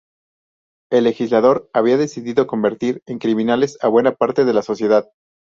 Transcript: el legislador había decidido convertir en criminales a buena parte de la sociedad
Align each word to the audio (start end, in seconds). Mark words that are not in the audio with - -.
el 0.91 1.03
legislador 1.03 1.69
había 1.73 1.95
decidido 1.95 2.47
convertir 2.47 3.03
en 3.05 3.19
criminales 3.19 3.77
a 3.83 3.87
buena 3.87 4.15
parte 4.15 4.45
de 4.45 4.53
la 4.55 4.63
sociedad 4.63 5.07